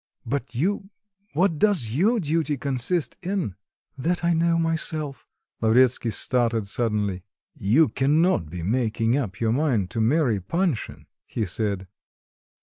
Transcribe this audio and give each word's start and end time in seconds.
But 0.25 0.55
you 0.55 0.89
what 1.33 1.59
does 1.59 1.91
your 1.91 2.19
duty 2.19 2.57
consist 2.57 3.17
in?" 3.21 3.53
"That 3.95 4.23
I 4.23 4.33
know 4.33 4.57
myself." 4.57 5.27
Lavretsky 5.61 6.09
started 6.09 6.65
suddenly. 6.65 7.23
"You 7.53 7.87
cannot 7.87 8.49
be 8.49 8.63
making 8.63 9.15
up 9.15 9.39
your 9.39 9.51
mind 9.51 9.91
to 9.91 10.01
marry 10.01 10.39
Panshin?" 10.41 11.05
he 11.27 11.45
said. 11.45 11.87